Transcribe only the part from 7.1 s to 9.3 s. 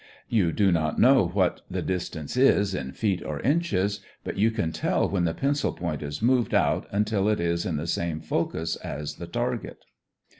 it is at the same focus as the